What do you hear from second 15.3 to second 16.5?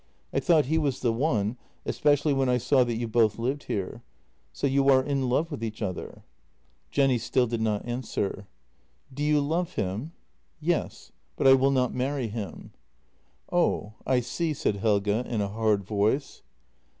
a hard voice.